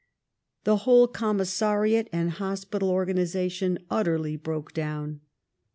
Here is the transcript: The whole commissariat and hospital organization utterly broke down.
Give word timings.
The 0.63 0.77
whole 0.77 1.07
commissariat 1.07 2.07
and 2.11 2.31
hospital 2.31 2.89
organization 2.89 3.77
utterly 3.91 4.35
broke 4.35 4.73
down. 4.73 5.21